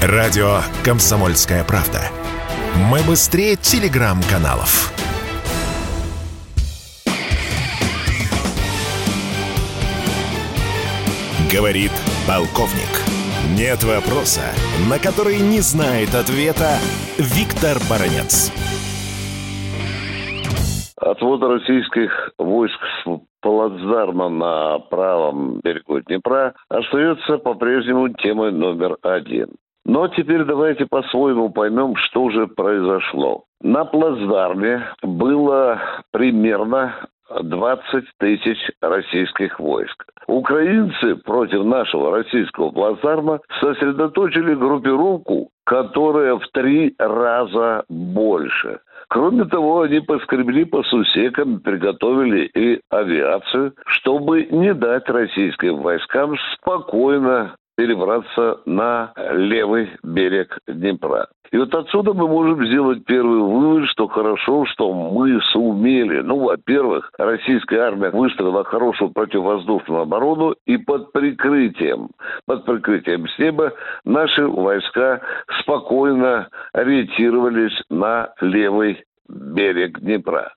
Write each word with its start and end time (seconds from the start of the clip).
Радио 0.00 0.60
«Комсомольская 0.84 1.64
правда». 1.64 1.98
Мы 2.88 3.00
быстрее 3.04 3.56
телеграм-каналов. 3.56 4.94
Говорит 11.52 11.90
полковник. 12.28 12.94
Нет 13.58 13.82
вопроса, 13.82 14.42
на 14.88 15.00
который 15.00 15.40
не 15.40 15.58
знает 15.58 16.14
ответа 16.14 16.78
Виктор 17.18 17.78
Баранец. 17.90 18.52
Отвод 20.94 21.42
российских 21.42 22.30
войск 22.38 22.78
с 23.02 23.20
плацдарма 23.40 24.28
на 24.28 24.78
правом 24.78 25.58
берегу 25.58 26.00
Днепра 26.02 26.54
остается 26.68 27.38
по-прежнему 27.38 28.10
темой 28.10 28.52
номер 28.52 28.96
один. 29.02 29.56
Но 29.88 30.06
теперь 30.06 30.44
давайте 30.44 30.84
по-своему 30.84 31.48
поймем, 31.48 31.96
что 31.96 32.24
уже 32.24 32.46
произошло. 32.46 33.44
На 33.62 33.86
плацдарме 33.86 34.86
было 35.02 35.80
примерно 36.12 36.94
20 37.42 38.04
тысяч 38.18 38.58
российских 38.82 39.58
войск. 39.58 40.04
Украинцы 40.26 41.16
против 41.16 41.64
нашего 41.64 42.18
российского 42.18 42.70
плацдарма 42.70 43.40
сосредоточили 43.60 44.54
группировку, 44.54 45.48
которая 45.64 46.36
в 46.36 46.46
три 46.52 46.94
раза 46.98 47.84
больше. 47.88 48.80
Кроме 49.08 49.46
того, 49.46 49.80
они 49.80 50.00
поскребли 50.00 50.64
по 50.64 50.82
сусекам, 50.82 51.60
приготовили 51.60 52.50
и 52.54 52.78
авиацию, 52.90 53.72
чтобы 53.86 54.44
не 54.50 54.74
дать 54.74 55.08
российским 55.08 55.78
войскам 55.78 56.34
спокойно 56.54 57.56
перебраться 57.78 58.60
на 58.66 59.12
левый 59.34 59.88
берег 60.02 60.58
Днепра. 60.66 61.28
И 61.52 61.56
вот 61.56 61.72
отсюда 61.72 62.12
мы 62.12 62.26
можем 62.26 62.66
сделать 62.66 63.04
первый 63.04 63.40
вывод, 63.40 63.88
что 63.90 64.08
хорошо, 64.08 64.66
что 64.66 64.92
мы 64.92 65.40
сумели. 65.52 66.20
Ну, 66.20 66.40
во-первых, 66.40 67.10
российская 67.16 67.82
армия 67.82 68.10
выстроила 68.10 68.64
хорошую 68.64 69.12
противовоздушную 69.12 70.02
оборону, 70.02 70.56
и 70.66 70.76
под 70.76 71.12
прикрытием, 71.12 72.08
под 72.46 72.64
прикрытием 72.64 73.28
с 73.28 73.38
неба 73.38 73.72
наши 74.04 74.44
войска 74.44 75.20
спокойно 75.60 76.48
ориентировались 76.72 77.80
на 77.88 78.30
левый 78.40 79.04
берег 79.28 80.00
Днепра. 80.00 80.52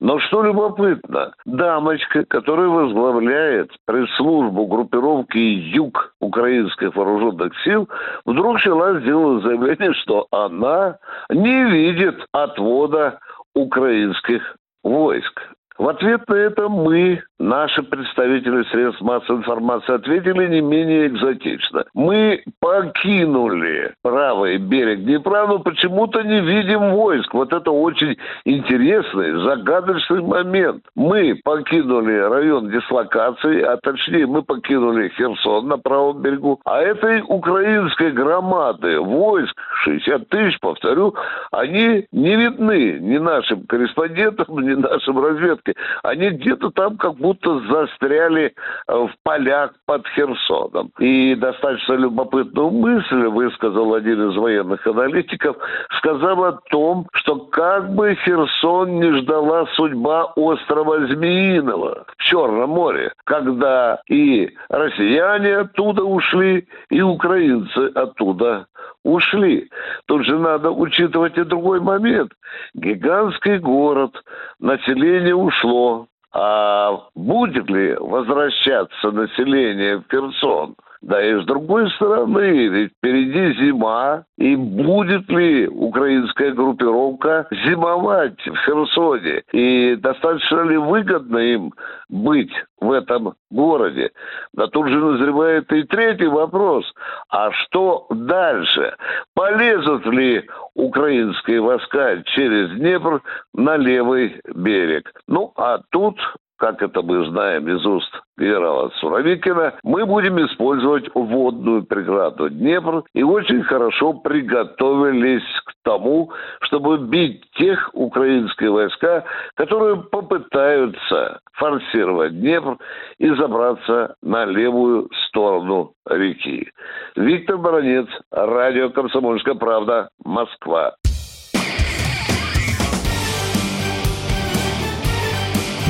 Но 0.00 0.18
что 0.20 0.42
любопытно, 0.42 1.32
дамочка, 1.44 2.24
которая 2.24 2.68
возглавляет 2.68 3.70
пресс-службу 3.86 4.66
группировки 4.66 5.38
«Юг» 5.38 6.14
украинских 6.20 6.94
вооруженных 6.96 7.52
сил, 7.62 7.88
вдруг 8.24 8.54
начала 8.54 9.00
сделать 9.00 9.42
заявление, 9.42 9.94
что 9.94 10.26
она 10.30 10.98
не 11.30 11.64
видит 11.70 12.16
отвода 12.32 13.18
украинских 13.54 14.56
войск. 14.82 15.55
В 15.78 15.88
ответ 15.88 16.26
на 16.28 16.34
это 16.34 16.68
мы, 16.68 17.22
наши 17.38 17.82
представители 17.82 18.62
средств 18.70 19.02
массовой 19.02 19.40
информации, 19.40 19.94
ответили 19.94 20.48
не 20.48 20.60
менее 20.62 21.08
экзотично. 21.08 21.84
Мы 21.92 22.42
покинули 22.60 23.94
правый 24.02 24.56
берег 24.56 25.04
Днепра, 25.04 25.46
но 25.46 25.58
почему-то 25.58 26.22
не 26.22 26.40
видим 26.40 26.92
войск. 26.92 27.34
Вот 27.34 27.52
это 27.52 27.70
очень 27.70 28.16
интересный, 28.46 29.42
загадочный 29.44 30.22
момент. 30.22 30.82
Мы 30.94 31.38
покинули 31.44 32.16
район 32.20 32.70
дислокации, 32.70 33.60
а 33.60 33.76
точнее 33.76 34.26
мы 34.26 34.42
покинули 34.42 35.10
Херсон 35.10 35.68
на 35.68 35.76
правом 35.76 36.22
берегу, 36.22 36.58
а 36.64 36.80
этой 36.80 37.22
украинской 37.26 38.12
громады 38.12 38.98
войск 39.00 39.54
60 39.86 40.28
тысяч, 40.28 40.58
повторю, 40.60 41.14
они 41.50 42.06
не 42.12 42.36
видны 42.36 42.98
ни 43.00 43.18
нашим 43.18 43.66
корреспондентам, 43.66 44.58
ни 44.60 44.74
нашим 44.74 45.18
разведкам 45.18 45.56
порядке. 45.56 45.74
Они 46.02 46.30
где-то 46.30 46.70
там 46.70 46.96
как 46.96 47.14
будто 47.14 47.60
застряли 47.60 48.54
э, 48.88 48.92
в 48.92 49.10
полях 49.22 49.72
под 49.86 50.06
Херсоном. 50.08 50.90
И 50.98 51.34
достаточно 51.34 51.94
любопытную 51.94 52.70
мысль 52.70 53.26
высказал 53.26 53.94
один 53.94 54.30
из 54.30 54.36
военных 54.36 54.86
аналитиков, 54.86 55.56
сказал 55.98 56.44
о 56.44 56.52
том, 56.70 57.06
что 57.12 57.36
как 57.36 57.94
бы 57.94 58.14
Херсон 58.24 59.00
не 59.00 59.20
ждала 59.20 59.66
судьба 59.74 60.32
острова 60.36 61.06
Змеиного 61.06 62.04
в 62.16 62.22
Черном 62.22 62.70
море, 62.70 63.12
когда 63.24 64.00
и 64.08 64.50
россияне 64.68 65.56
оттуда 65.56 66.04
ушли, 66.04 66.66
и 66.90 67.00
украинцы 67.00 67.90
оттуда 67.94 68.66
ушли. 69.06 69.70
Тут 70.06 70.24
же 70.26 70.38
надо 70.38 70.70
учитывать 70.70 71.38
и 71.38 71.44
другой 71.44 71.80
момент. 71.80 72.32
Гигантский 72.74 73.58
город, 73.58 74.12
население 74.58 75.34
ушло. 75.34 76.06
А 76.32 77.00
будет 77.14 77.70
ли 77.70 77.94
возвращаться 77.94 79.10
население 79.10 79.98
в 79.98 80.04
Херсон? 80.10 80.74
Да 81.06 81.24
и 81.24 81.40
с 81.40 81.44
другой 81.44 81.88
стороны, 81.92 82.66
ведь 82.66 82.90
впереди 82.98 83.54
зима, 83.60 84.24
и 84.38 84.56
будет 84.56 85.28
ли 85.28 85.68
украинская 85.68 86.50
группировка 86.50 87.46
зимовать 87.64 88.44
в 88.44 88.56
Херсоне? 88.64 89.44
И 89.52 89.94
достаточно 89.94 90.62
ли 90.62 90.76
выгодно 90.76 91.38
им 91.38 91.72
быть 92.08 92.50
в 92.80 92.90
этом 92.90 93.34
городе? 93.52 94.10
Да 94.52 94.66
тут 94.66 94.88
же 94.88 94.98
назревает 94.98 95.72
и 95.72 95.84
третий 95.84 96.26
вопрос. 96.26 96.84
А 97.30 97.52
что 97.52 98.08
дальше? 98.10 98.96
Полезут 99.32 100.06
ли 100.06 100.44
украинские 100.74 101.60
войска 101.60 102.20
через 102.34 102.70
Днепр 102.78 103.22
на 103.54 103.76
левый 103.76 104.40
берег? 104.52 105.12
Ну, 105.28 105.52
а 105.54 105.78
тут 105.90 106.18
как 106.56 106.82
это 106.82 107.02
мы 107.02 107.28
знаем 107.28 107.68
из 107.68 107.84
уст 107.84 108.10
генерала 108.38 108.90
Суровикина, 109.00 109.74
мы 109.82 110.04
будем 110.06 110.44
использовать 110.44 111.08
водную 111.14 111.84
преграду 111.84 112.50
Днепр 112.50 113.04
и 113.14 113.22
очень 113.22 113.62
хорошо 113.62 114.14
приготовились 114.14 115.44
к 115.64 115.72
тому, 115.84 116.32
чтобы 116.60 116.98
бить 116.98 117.44
тех 117.52 117.90
украинские 117.92 118.70
войска, 118.70 119.24
которые 119.54 119.96
попытаются 119.96 121.40
форсировать 121.52 122.38
Днепр 122.38 122.78
и 123.18 123.30
забраться 123.30 124.16
на 124.22 124.44
левую 124.44 125.08
сторону 125.28 125.92
реки. 126.08 126.70
Виктор 127.16 127.58
Баранец, 127.58 128.08
радио 128.30 128.90
«Комсомольская 128.90 129.54
правда», 129.54 130.10
Москва. 130.24 130.96